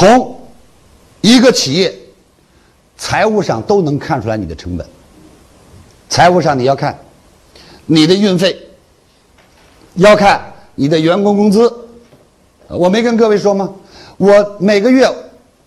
[0.00, 0.34] 从
[1.20, 1.94] 一个企业
[2.96, 4.86] 财务上都能看出来你的成本。
[6.08, 6.98] 财务上你要看
[7.84, 8.58] 你的运费，
[9.96, 11.70] 要看你的员工工资。
[12.68, 13.70] 我没跟各位说吗？
[14.16, 15.06] 我每个月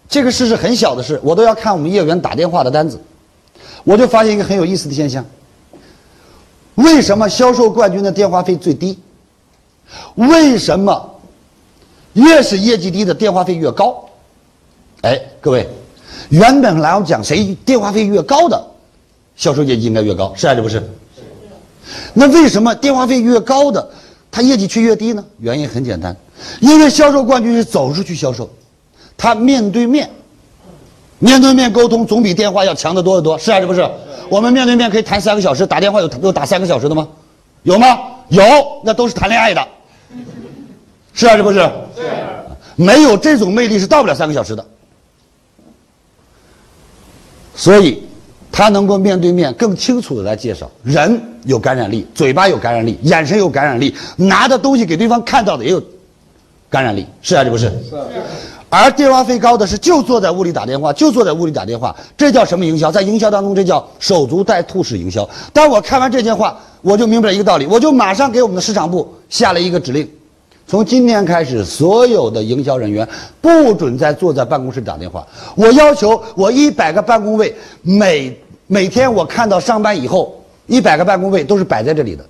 [0.09, 2.99] 这个事是很小的事，我都要看我们业务员打电话的单子。
[3.83, 5.23] 我就发现一个很有意思的现象：
[6.73, 8.97] 为什么销售冠军的电话费最低？
[10.15, 11.19] 为什么
[12.13, 14.09] 越是业绩低的电话费越高？
[15.03, 15.67] 哎，各位，
[16.29, 18.61] 原本来我们讲谁电话费越高的，
[19.35, 20.81] 销售业绩应该越高，是还是不是？
[22.13, 23.85] 那为什么电话费越高的，
[24.31, 25.21] 他业绩却越低呢？
[25.39, 26.15] 原因很简单，
[26.61, 28.49] 因为销售冠军是走出去销售，
[29.17, 30.09] 他面对面，
[31.19, 33.85] 面对面沟通总比电话要强得多得多，是还是不是？
[34.29, 37.05] 我们面对面可以谈三个小时，打电话有有打三个小时的吗？
[37.63, 37.99] 有吗？
[38.29, 38.41] 有，
[38.85, 39.67] 那都是谈恋爱的，
[41.13, 41.59] 是还是不是？
[41.93, 42.03] 是。
[42.77, 44.65] 没有这种魅力是到不了三个小时的。
[47.55, 48.01] 所以，
[48.51, 55.81] 他能够面对面更清楚的来介绍，人有感染力，嘴巴有感染力，眼神有感染力，拿的东西给对方看到的也有
[56.69, 57.65] 感染力，是还是不是？
[57.65, 57.95] 是。
[58.69, 62.91] 而电话费高的是就坐在屋里打电话，就坐在屋里打电话，这叫什么营销？
[62.91, 65.29] 在营销当中，这叫守株待兔式营销。
[65.53, 70.09] 当我看完这件话，我就明白了一个道理，我就马上给我们的市场部下了一个指令。
[70.73, 73.07] 从今天开始，所有的营销人员
[73.39, 75.23] 不准再坐在办公室打电话。
[75.53, 78.35] 我要求我一百个办公位，每
[78.65, 82.25] 每天我看到上班以后，一百个办公位都是摆在这里的，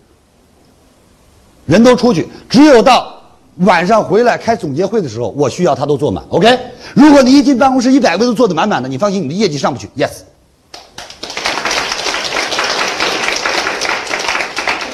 [1.65, 3.15] 人都出去，只有到
[3.59, 6.21] 晚上回来开总结会的时候，我需要他都坐满。
[6.27, 6.59] OK，
[6.93, 9.89] 如果你一进办公室一百个都坐得满满的，你放心，你的业绩上不去。
[9.95, 10.11] Yes，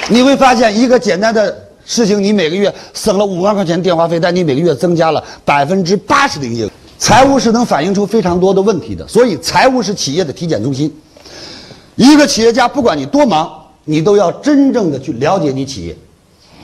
[0.06, 1.66] 你会发现一个简单的。
[1.90, 6.70] 事情你每个月省了五万块钱电话费，但你每个月增加了百分之八十的营业额。
[7.00, 10.94] 财务是能反映出非常多的问题的，所以财务是企业的体检中心。
[11.96, 13.50] 一个企业家不管你多忙，
[13.86, 15.96] 你都要真正的去了解你企业。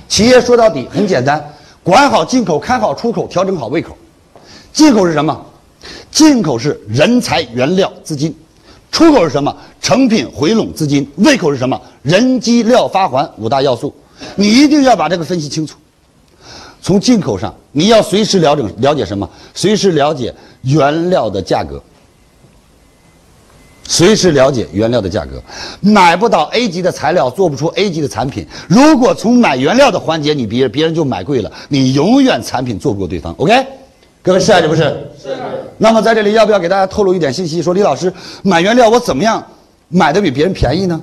[0.06, 1.44] 企业说到底很简单，
[1.82, 3.96] 管好进口，看好出口，调整好胃口。
[4.72, 5.44] 进口是什么？
[6.12, 8.30] 进口是人才、原料、资金；
[8.92, 9.52] 出口是什么？
[9.80, 11.04] 成品回笼资金。
[11.16, 11.80] 胃口是什么？
[12.02, 13.92] 人机料发还五大要素。
[14.34, 15.76] 你一定要把这个分析清楚。
[16.82, 19.28] 从进口上，你要随时了解了解什么？
[19.54, 20.32] 随时了解
[20.62, 21.82] 原料的价格。
[23.88, 25.40] 随时了解原料的价格。
[25.80, 28.46] 买不到 A 级的材料，做不出 A 级的产品。
[28.68, 33.32] 如果从买原料的环节，你别别人就买贵了，你永远产品做不过对方。
[33.38, 33.52] OK，
[34.22, 34.82] 各位是还是不是？
[35.20, 35.36] 是。
[35.78, 37.62] 那么在这里，要不要给大家透露一点信息？
[37.62, 38.12] 说李老师，
[38.42, 39.44] 买原料我怎么样
[39.88, 41.00] 买的比别人便宜呢？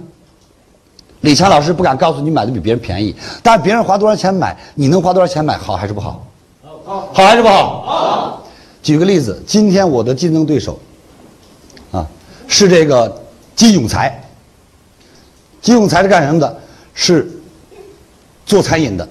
[1.24, 5.58] 李强老师不敢告诉你买的比别人便宜，但别人花多少钱买，你能花多少钱买？
[5.58, 6.28] 好还是不好？
[6.84, 7.82] 好，好还是不好？
[7.82, 8.48] 好。
[8.82, 10.78] 举个例子，今天我的竞争对手，
[11.94, 12.06] 啊，
[12.46, 13.22] 是这个
[13.56, 14.22] 金永才。
[15.62, 16.60] 金永才是干什么的？
[16.94, 17.32] 是
[18.46, 19.08] 做餐饮的。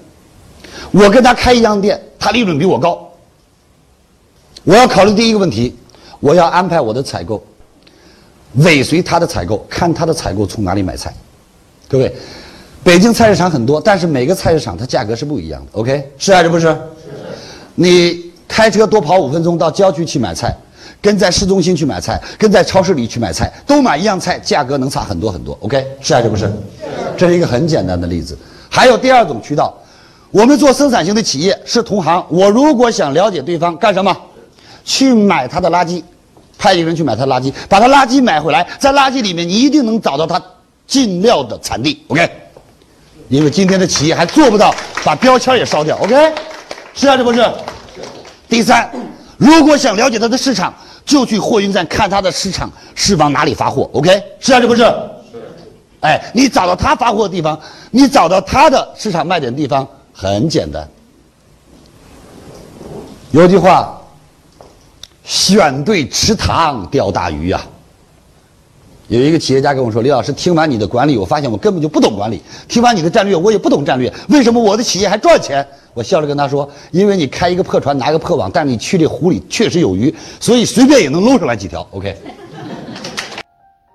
[0.91, 3.11] 我跟他开一样店，他利润比我高。
[4.65, 5.75] 我要考虑第一个问题，
[6.21, 7.43] 我要安排我的采购，
[8.56, 11.11] 尾随他的采购，看他的采购从哪里买菜。
[11.92, 12.10] 各位，
[12.82, 15.69] 北京菜市场很多，但是每个菜市场它价格是不一样的。
[15.72, 16.69] OK，是还是不是？
[16.69, 16.78] 是。
[17.75, 20.56] 你开车多跑五分钟到郊区去买菜，
[21.02, 25.54] 跟在市中心去买菜，跟在超市里去买菜，都买一样菜，价格能差很多很多。
[25.60, 26.47] OK，是还是不是？
[26.47, 26.52] 是。
[27.14, 28.38] 这是一个很简单的例子。
[28.70, 29.76] 还有第二种渠道，
[30.31, 34.16] 我们做生产型的企业是同行，我如果想了解对方干什么，
[34.82, 36.02] 去买他的垃圾，
[36.56, 40.42] 派一个人去买他的垃圾，把他垃圾买回来，在垃圾里面你一定能找到他。
[40.92, 42.30] 进料的产地，OK，
[43.30, 46.14] 因为今天的企业还做不到把标签也烧掉，OK，
[46.92, 47.50] 是啊，是不是？
[48.47, 48.91] 第三，
[49.38, 50.75] 如果想了解它的市场，
[51.06, 54.82] 就去货运站看它的市场是往哪里发货，OK，是啊，是不是？
[54.82, 54.94] 是。
[56.00, 57.58] 哎，你找到他发货的地方，
[57.91, 60.86] 你找到他的市场卖点的地方，很简单。
[63.31, 63.98] 有句话，
[65.25, 67.58] 选对池塘钓大鱼呀。
[69.12, 74.11] 有一个企业家跟我说：“李老师，听完你的管理，我发现我根本就不懂管理；听完你的战略，我也不懂战略。
[74.31, 82.17] 为什么我的企业还赚钱？”我笑着跟他说：“因为你开一个破船，拿个破网，但你去这湖里确实有鱼，所以随便也能搂上来几条。” OK。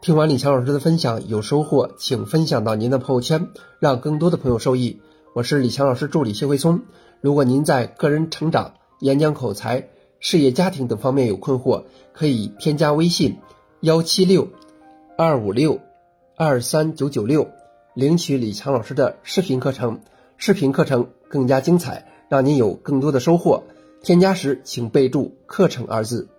[0.04, 3.48] 听完李强老师的分享，有收获，请分享到您的朋友圈，
[3.80, 5.02] 让更多的朋友受益。
[5.34, 6.82] 我是李强老师助理谢慧松。
[7.22, 9.88] 如果您在个人成长、演讲口才、
[10.20, 13.38] 事业家庭等方面有困惑，可以添加微信
[13.82, 14.50] 幺七六。
[15.20, 15.82] 二五六
[16.36, 17.50] 二三九九六，
[17.96, 20.02] 领取李强老师的视频课程，
[20.38, 23.64] 视频课程更加精彩，让您有更多的收获。
[24.04, 26.30] 添加时请备注“课程”二字。